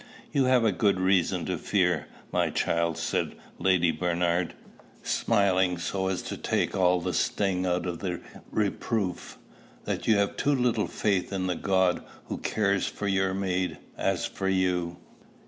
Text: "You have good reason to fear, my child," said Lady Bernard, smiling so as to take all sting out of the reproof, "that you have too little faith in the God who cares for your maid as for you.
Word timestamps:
"You 0.31 0.45
have 0.45 0.79
good 0.79 0.99
reason 0.99 1.45
to 1.45 1.59
fear, 1.59 2.07
my 2.31 2.49
child," 2.49 2.97
said 2.97 3.35
Lady 3.59 3.91
Bernard, 3.91 4.55
smiling 5.03 5.77
so 5.77 6.07
as 6.07 6.23
to 6.23 6.37
take 6.37 6.75
all 6.75 7.13
sting 7.13 7.67
out 7.67 7.85
of 7.85 7.99
the 7.99 8.19
reproof, 8.49 9.37
"that 9.85 10.07
you 10.07 10.17
have 10.17 10.37
too 10.37 10.55
little 10.55 10.87
faith 10.87 11.31
in 11.31 11.45
the 11.45 11.53
God 11.53 12.03
who 12.29 12.39
cares 12.39 12.87
for 12.87 13.07
your 13.07 13.35
maid 13.35 13.77
as 13.95 14.25
for 14.25 14.49
you. 14.49 14.97